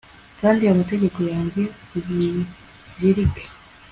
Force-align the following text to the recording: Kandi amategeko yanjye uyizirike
Kandi 0.39 0.61
amategeko 0.71 1.19
yanjye 1.31 1.63
uyizirike 1.95 3.45